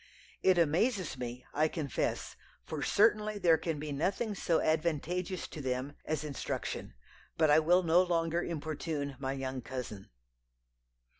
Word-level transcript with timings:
It 0.41 0.57
amazes 0.57 1.15
me, 1.15 1.45
I 1.53 1.67
confess; 1.67 2.35
for 2.65 2.81
certainly, 2.81 3.37
there 3.37 3.59
can 3.59 3.77
be 3.77 3.91
nothing 3.91 4.33
so 4.33 4.59
advantageous 4.59 5.47
to 5.49 5.61
them 5.61 5.93
as 6.05 6.23
instruction. 6.23 6.95
But 7.37 7.51
I 7.51 7.59
will 7.59 7.83
no 7.83 8.01
longer 8.01 8.41
importune 8.43 9.15
my 9.19 9.33
young 9.33 9.61
cousin.' 9.61 10.09